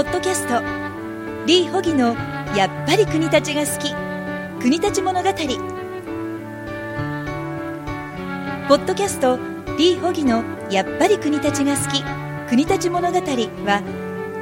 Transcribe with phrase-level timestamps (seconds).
[0.00, 0.62] ポッドキャスト。
[1.44, 2.14] リー・ホギの
[2.56, 3.94] やっぱり国立が好き。
[4.58, 5.28] 国立物語。
[5.28, 5.34] ポ
[8.76, 9.38] ッドキャスト
[9.76, 12.02] リー・ホギのやっぱり国立が好き。
[12.48, 13.82] 国立物語は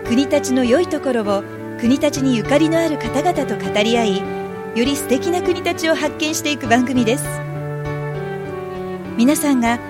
[0.07, 1.43] 国立の良いところを
[1.81, 7.25] 国立にゆかりのある方々と語り合いより素敵な国立を発見していく番組です。
[9.17, 9.81] 皆さんが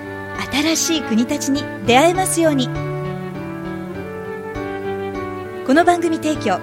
[0.51, 2.98] 新しい国立に出会えますように。
[5.69, 6.59] この番組提供。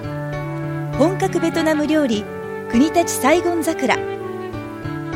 [0.98, 2.24] 本格ベトナム料理
[2.72, 3.94] 国立サイゴン桜。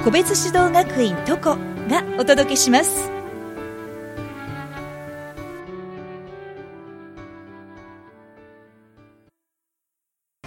[0.05, 1.57] 個別指導学院トコ
[1.89, 3.11] がお届けします。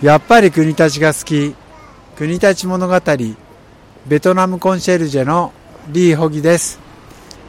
[0.02, 1.54] やっぱり国立が好き。
[2.16, 3.02] 国立物語
[4.08, 5.52] ベトナムコンシェルジェの
[5.90, 6.80] リー・ホギです。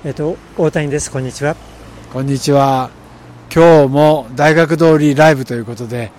[0.04, 1.08] えっと大谷です。
[1.12, 1.54] こんにちは。
[2.12, 3.03] こんにちは
[3.54, 6.10] 今日も大学通りライブということで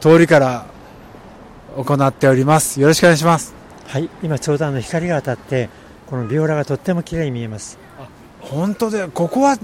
[0.00, 0.64] 通りから
[1.76, 2.80] 行っております。
[2.80, 3.54] よろしくお願いします。
[3.86, 5.68] はい今ちょうどあの光が当たって
[6.06, 7.78] このビオラがとっても綺麗に見えます。
[8.40, 9.58] 本当でここは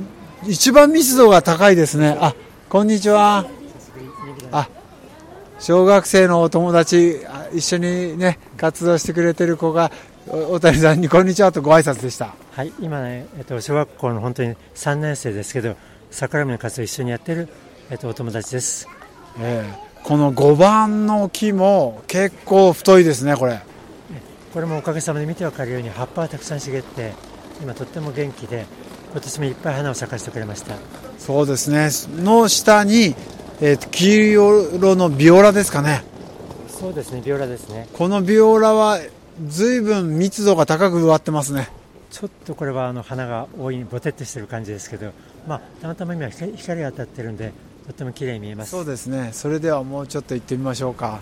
[0.47, 2.14] 一番密度が高いですね。
[2.20, 2.34] あ
[2.69, 3.47] こんにちは。
[4.52, 4.69] あ
[5.58, 7.22] 小学生のお友達
[7.55, 9.91] 一緒にね活動してくれてる子が
[10.28, 12.34] 大谷さんにこんにちはとご挨拶でした。
[12.50, 15.75] はい今ね、えっと、小学校の本当に3年生ですけど
[16.15, 17.48] 桜見の活動を一緒にやってる、
[17.91, 18.89] えっと、お友達です、
[19.41, 23.61] えー、この5番の木も結構太いですねこれ。
[24.53, 27.15] これもおかげさまで見て分かるように葉っぱがたくさん茂って
[27.61, 28.65] 今とっても元気で
[29.11, 30.77] 今年もいっぱい花を咲かせてくれました。
[31.19, 31.89] そうですね。
[32.23, 33.17] の下に、
[33.61, 34.31] えー、黄
[34.79, 36.05] 色のビオラですかね。
[36.69, 37.89] そうですねビオラですね。
[37.92, 39.01] このビオラは
[39.48, 41.69] ずいぶん密度が高く植わってますね
[42.15, 45.11] ちょっとこれはあの花が多いぼてっとしてる感じですけど、
[45.48, 47.53] まあ、たまたま今光が当たってるんで
[47.87, 48.70] とっても綺麗に見えます。
[48.70, 49.31] そうですね。
[49.33, 51.19] それではもうちょっと行ってみましょうか、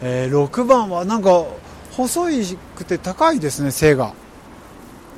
[0.00, 1.46] えー、6番はなんか
[1.90, 2.44] 細い
[2.76, 4.14] くて高いですね背が。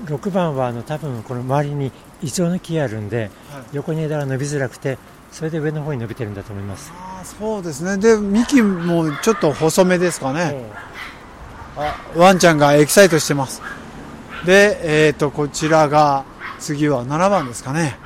[0.07, 1.93] 6番はあの多分この周りに
[2.23, 4.97] イチョウの木あるんで、はい、横に枝が伸びづらくて
[5.31, 6.91] それで上の方に伸びてるんだと思います。
[6.91, 7.99] あそうですね。
[7.99, 10.57] で幹もちょっと細めですかね、
[11.77, 13.61] あワンちゃんがエキサイトしてます
[14.45, 16.25] で、えーと、こちらが
[16.59, 17.97] 次は7番ですかね。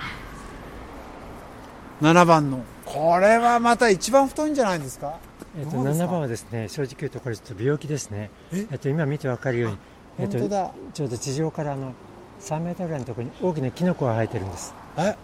[2.03, 5.19] 7番のこれはまた一番太いんじゃないですか？
[5.59, 8.31] えっと、7番はですね正直言うとこれちょっと病気ですね。
[8.53, 8.69] え？
[8.75, 9.79] っと、今見て分かるように、
[10.19, 11.95] えっと、ちょうど地上からあの
[12.41, 14.75] 3メートルぐらいのところに大きなキノコが生えてるんです。
[14.99, 15.17] え？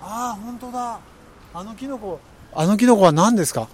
[0.00, 1.00] ああ本当だ。
[1.52, 2.18] あのキノコ
[2.54, 3.68] あのキノコは何ですか？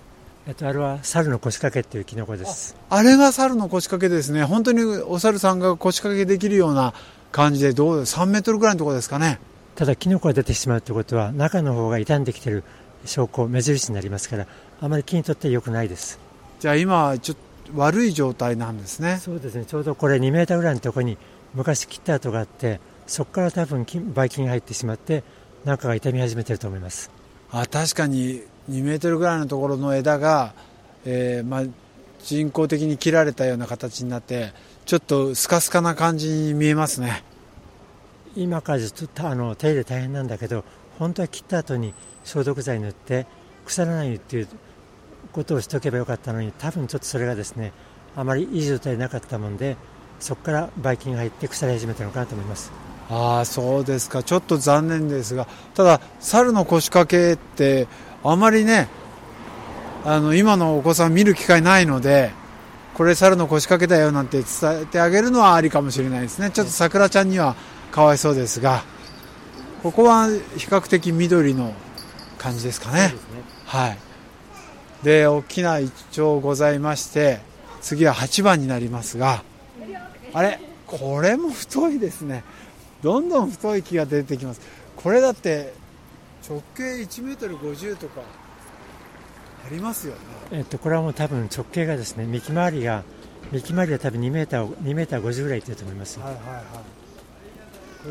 [0.46, 2.76] えっと、あれは猿の腰掛けっていうキノコです。
[2.90, 4.44] あれが猿の腰掛けですね。
[4.44, 6.92] 本当にお猿さんが腰掛けできるような
[7.32, 9.38] 感じでどう3メートルぐらいのところですかね。
[9.74, 12.62] ただキノコが出てしまうということは中の方が傷んできている
[13.06, 14.46] 証拠目印になりますから
[14.80, 16.20] あまり木にとって良くないです。
[16.60, 19.18] じゃあ今ちょっと悪い状態なんですね。
[19.22, 19.64] そうですね。
[19.64, 21.16] ちょうどこれ2メーターぐらいのところに
[21.54, 25.24] 昔切った跡があってそこから多分ばい菌が入ってしまって
[25.64, 27.10] 中が傷み始めていると思います。
[27.50, 30.54] あ確かに2メートルぐらいのところの枝が、
[31.04, 31.62] えーまあ、
[32.22, 34.52] 人工的に切られたような形になって
[34.86, 37.22] ちょっとスカスカな感じに見えますね。
[38.36, 40.64] 今からちょっとあの手入れ大変なんだけど
[40.98, 43.26] 本当は切った後に消毒剤塗って
[43.64, 44.48] 腐らないっていう
[45.32, 47.72] ことをしておけばよかったのに多分ちょっとそれがですね
[48.16, 49.76] あまりいい状態なかったもんで
[50.20, 52.72] そこからばい菌が入って腐り始めたのかなと思います。
[53.10, 54.22] ああそうですか。
[54.22, 57.86] ちょっと残念ですがただ猿の腰掛けって
[58.24, 58.88] あまりね
[60.04, 62.32] あの今のお子さん見る機会ないので
[62.94, 66.50] これ猿の腰掛けだよなんて伝えてあげるのはありかもしれないですね。
[66.50, 67.54] ちょっとさくらちゃんには
[67.90, 68.82] かわいそうですが
[69.82, 71.74] ここは比較的緑の
[72.38, 73.14] 感じですかね、ね、
[73.66, 73.98] はい。
[75.02, 77.40] で大きなイチョウございまして
[77.82, 79.42] 次は8番になりますが
[80.32, 80.60] あれ？
[80.86, 82.44] これも太いですね。
[83.02, 84.60] どんどん太い木が出てきます。
[84.96, 85.74] これだって
[86.48, 88.20] 直径1メートル50とか
[89.66, 90.20] ありますよね。
[90.52, 93.02] えっとこれはもう多分直径がですね幹回りが
[93.50, 96.20] 幹回りは多分2メーター2メーター50ぐらいいってると思います。
[96.20, 96.64] はいはいはい。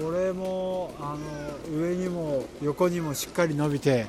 [0.03, 1.15] これもあ
[1.71, 4.07] の上にも横にもしっかり伸びて、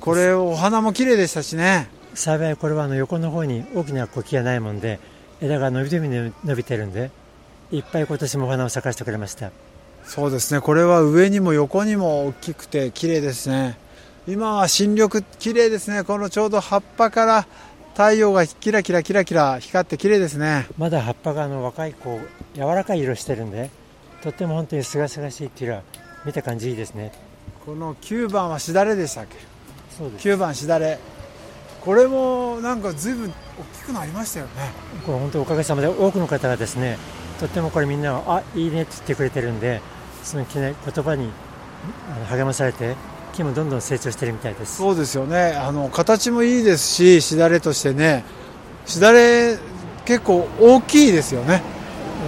[0.00, 1.90] これお花も綺麗でしたしね。
[2.14, 4.98] 幸いこれはあの横の方に大きな木がないもんで
[5.42, 7.10] 枝が伸び伸び伸びてるんで
[7.70, 9.52] いっぱい今年もお花を咲かせてくれました。
[10.06, 10.60] そうですね。
[10.60, 13.76] これは上にも横にも大きくて綺麗ですね。
[14.26, 16.04] 今は新緑綺麗ですね。
[16.04, 17.46] このちょうど葉っぱから
[17.92, 20.66] 太陽がキラキラキラキラ光って綺麗ですね。
[20.78, 23.70] まだ葉っぱがあの若いこう柔らかい色してるんで
[24.22, 25.82] とっても本当にすがすがしいっていうのは
[26.24, 27.12] 見た感じいいですね。
[27.64, 29.36] この9番はしだれでしたっけ？
[29.98, 30.28] そうです。
[30.28, 30.98] 9番しだれ。
[31.84, 33.32] これもなんか随分大
[33.78, 34.52] きくなりましたよね。
[35.04, 36.98] これ本当おかげさまで多くの方がですね
[37.38, 39.80] とってもこれみんながあいいねって言ってくれてるんで
[40.26, 41.30] その言葉に
[42.28, 42.96] 励まされて
[43.32, 44.78] 木もどんどん成長してるみたいです。
[44.78, 45.52] そうですよね。
[45.52, 48.24] あの形もいいですししだれとしてね。
[48.86, 49.56] しだれ
[50.04, 51.62] 結構大きいですよね。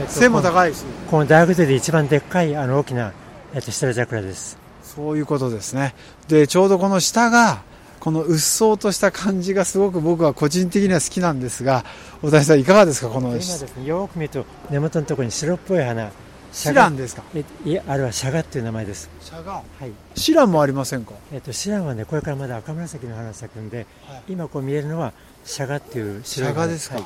[0.00, 0.84] えっと背も高いし。
[1.10, 3.12] この大学で一番でっかいあの大きな、
[3.52, 4.58] えっと、シダレ桜です。
[4.84, 5.94] そういうことですね。
[6.28, 7.62] でちょうどこの下が
[7.98, 11.84] このうっそうとした感じがすごく僕は個人的には好きなんですが
[12.22, 16.10] 小田井さんいかがですかこの今ですねよく見ると根元のところに白っぽい花
[16.52, 17.22] シランですか？
[17.34, 19.10] えいやあれはシャガっていう名前です。
[19.20, 19.92] シャガはい。
[20.18, 21.12] シランもありませんか？
[21.32, 24.22] えっとシランはねこれからまだ赤紫の花が咲くんで、はい。
[24.28, 25.12] 今こう見えるのは
[25.44, 26.64] シャガっていうシ白い花。
[26.64, 27.04] ャガですか、はい。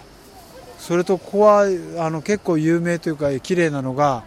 [0.78, 1.62] それとここは
[1.98, 4.24] あの結構有名というか綺麗なのが、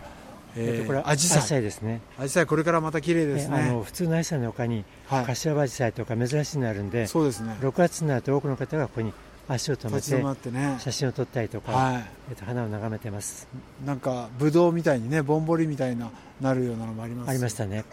[0.55, 1.41] えー、とこれはアジサイ。
[1.41, 2.01] サイですね。
[2.19, 5.25] アジサイこれからまた綺麗ですえあねの普通のアジサイの他にはい。
[5.25, 7.55] 柏葉アジサイとか珍しいのあるんでそうですね。
[7.61, 9.13] 6月になると多くの方がここに
[9.47, 10.01] 足を止め
[10.35, 10.77] てね。
[10.79, 13.47] 写真を撮ったりとか、はえっと花を眺めてます。
[13.83, 16.09] いなんかブドウみたいにねぼんぼりみたいな
[16.41, 17.29] なるようなのもあります。
[17.29, 17.85] ありましたね。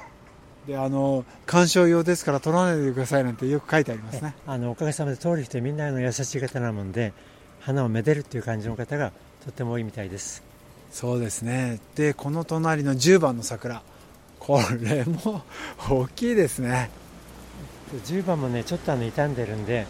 [0.66, 4.34] であの鑑賞用ですから取らないでくださいなんてよく書いてありますね。
[4.38, 7.12] えあのおかげさまで通る人みんなあの優しい方なもんで
[7.60, 9.12] 花をめでるっていう感じの方が
[9.44, 10.42] とっても多いみたいです。
[10.90, 11.80] そうですね。
[11.96, 13.82] でこの隣の10番の桜。
[14.38, 15.42] これも
[15.88, 16.90] 大きいですね。
[18.06, 19.86] 10番もねちょっとあの傷んでるんで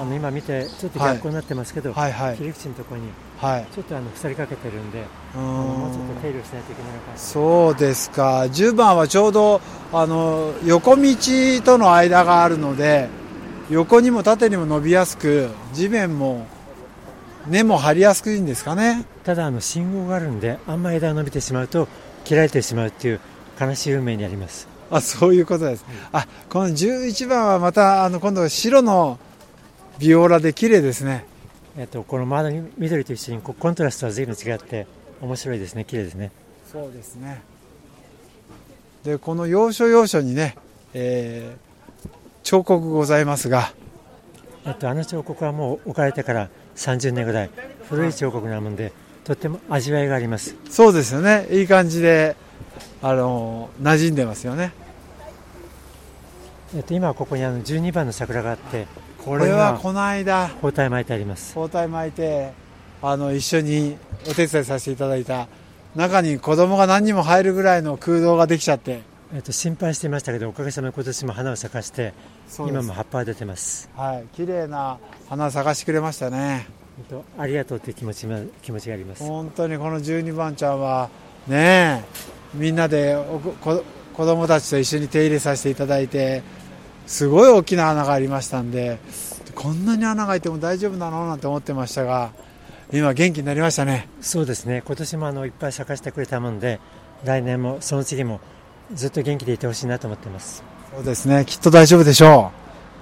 [0.00, 2.36] あの今見てちょっと逆光になってますけど、はいはい。
[2.36, 3.08] 切り口のところに
[3.38, 3.66] はい。
[3.72, 5.04] ちょっとあの腐りかけてるんでう
[5.34, 7.18] あのもうちょっと手入れをしないといけないのかな。
[7.18, 8.40] そうですか。
[8.42, 9.60] 10番はちょうど
[9.92, 11.16] あの横道
[11.64, 13.08] との間があるので
[13.70, 16.46] 横にも縦にも伸びやすく地面も
[17.46, 19.04] 根も張りやすくいいんですかね。
[19.24, 21.88] ただあの信号があるんであんま枝が伸びてしまうと
[22.24, 23.20] 切られてしまうっていう
[23.60, 24.68] 悲しい運命にあります。
[24.90, 29.18] あそういうことです、あこの11番はまたあの今度は白の
[29.98, 31.24] ビオラで綺麗ですね。
[31.76, 34.86] えっとこの周りの緑と一緒にコントラストは随分違って
[35.20, 35.84] 面白いですね。
[35.84, 36.30] 綺麗ですね。
[36.70, 37.42] そうですね。
[39.04, 40.56] でこの要所要所にね、
[40.94, 41.68] えー
[42.44, 43.72] 彫刻ございますが。
[44.64, 47.50] えっとあの彫刻はもう置かれてから30年ぐらい
[47.90, 48.92] 古い彫刻なもんで
[49.24, 50.56] とっても味わいがあります。
[50.70, 51.46] そうですよね。
[51.50, 52.36] いい感じで
[53.02, 54.72] あの馴染んでますよね。
[56.74, 58.86] えっと今はここにあの12番の桜があって
[59.28, 61.54] これはこの間包帯巻いてあります。
[61.54, 62.52] 包帯巻いて
[63.02, 65.48] あの一緒にお手伝いさせていただいた
[65.94, 69.02] 中に子供が何人も入るぐらいの空洞ができちゃって。
[69.34, 72.14] えっと心配していましたけどおかげさまで今年も花を咲かして
[72.58, 73.90] 今も葉っぱが出てます。
[73.94, 74.24] はい。
[74.34, 74.96] 綺麗な
[75.28, 76.66] 花咲かしてくれましたね。
[77.38, 79.22] ありがとうという気持ちも気持ちがあります。
[79.22, 81.10] 本当にこの12番ちゃんは
[81.46, 82.04] ねえ
[82.54, 83.84] みんなでおここ
[84.14, 86.42] 子供たちと一緒に手入れさせていただいて
[87.08, 88.98] すごい大きな穴がありましたんで
[89.54, 92.32] こんなに穴が開いても大丈夫なのなんて思ってましたが
[92.92, 94.08] 今元気になりましたね。
[94.22, 94.82] そうですね。
[94.86, 96.80] 今年もあのいっぱい咲かせてくれたもんで
[97.24, 98.40] 来年もその次も
[98.94, 100.62] ずっと元気でいてほしいなと思ってます。
[100.94, 101.44] そうですね。
[101.46, 102.52] きっと大丈夫でしょ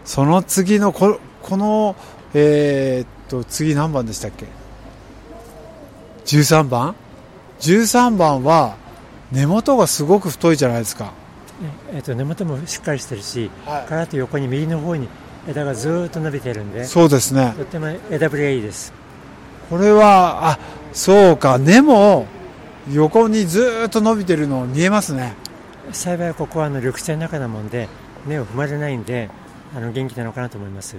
[0.05, 0.09] う。
[0.09, 1.95] その次のここの
[2.35, 4.47] えーっと次何番でしたっけ
[6.25, 6.95] ？13番
[7.61, 8.77] ？13番は
[9.31, 11.13] 根元がすごく太いじゃないですか
[11.93, 13.87] えっと根元もしっかりしてるし、はい。
[13.89, 15.09] からと横に右の方に
[15.49, 17.55] 枝がずーっと伸びてるんでそうですね。
[17.57, 18.93] とっても枝ぶりがいいです。
[19.71, 20.59] これはあ
[20.93, 21.59] そうか。
[21.59, 22.27] 根も
[22.93, 25.35] 横にずーっと伸びてるの見えますね。
[25.93, 27.89] 幸いここはあの緑地の中なもんで
[28.27, 29.31] 根を踏まれないんで
[29.75, 30.97] あの元気なのかなと思います。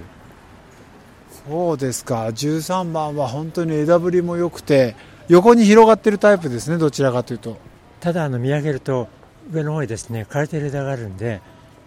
[1.46, 2.26] そうですか。
[2.26, 4.96] 13番は本当に枝ぶりも良くて
[5.28, 7.58] 横に広がってるタイプですねどちらかというと。
[8.00, 9.08] ただあの見上げると
[9.50, 11.40] 上の方にですね枯れてる枝があるんで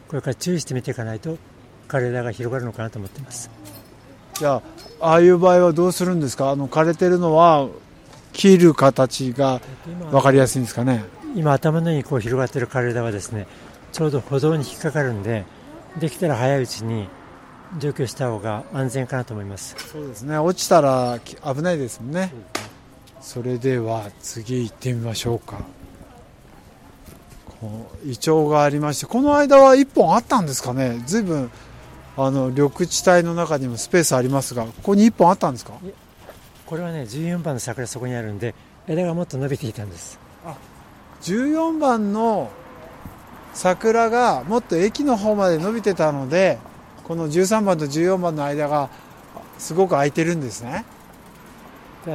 [0.07, 1.37] これから注意して見ていかないと
[1.87, 3.49] 枯れ枝が広がるのかなと思っています。
[4.35, 4.61] じゃ
[4.99, 6.51] あああいう場合はどうするんですか？
[6.51, 7.67] あの枯れてるのは
[8.33, 9.61] 切る形が
[10.09, 11.03] 分かりやすいんですかね？
[11.35, 13.47] 今頭の上にこう広がってる枯れ枝はですね
[13.91, 15.45] ちょうど歩道に引っかかるんで
[15.99, 17.07] できたら早いうちに
[17.77, 19.75] 除去した方が安全かなと思います。
[19.91, 20.37] そうですね。
[20.37, 22.33] 落ちたらき危ないですもんね。
[23.21, 25.59] それでは次行ってみましょうか
[28.05, 31.01] イチョウがありましてこの間は1本あったんですかね。
[31.05, 31.51] 随分
[32.17, 35.73] あの緑地帯の中にもスペースありますがここに1本あったんですか？
[36.65, 38.55] これはね14番の桜そこにあるんで
[38.87, 40.19] 枝がもっと伸びていたんです。
[41.21, 42.49] 14番の
[43.53, 46.57] 桜がもっと駅の方まで伸びてたので
[47.03, 48.89] この13番と14番の間が
[49.57, 50.85] すごく空いてるんですね。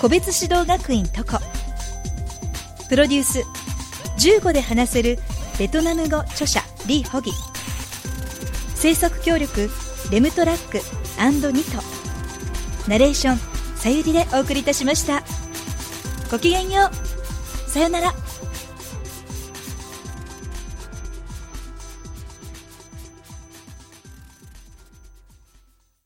[0.00, 1.40] 個別指導学院トコ。
[2.88, 3.40] プロデュース
[4.24, 5.18] 15で話せる
[5.58, 7.32] ベトナム語著者リー・ホギ。
[8.82, 9.70] 制作協力
[10.10, 10.80] レムトラック
[11.52, 11.80] ニト。
[12.88, 13.38] ナレーション
[13.76, 15.22] さゆりでお送りいたしました。
[16.32, 17.70] ごきげんよう。
[17.70, 18.12] さよなら。